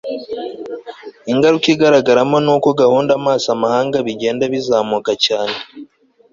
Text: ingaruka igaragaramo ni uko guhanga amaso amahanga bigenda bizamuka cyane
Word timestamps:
ingaruka 1.31 1.67
igaragaramo 1.75 2.37
ni 2.45 2.51
uko 2.55 2.67
guhanga 2.77 3.11
amaso 3.19 3.47
amahanga 3.55 3.97
bigenda 4.05 4.43
bizamuka 4.53 5.11
cyane 5.25 5.57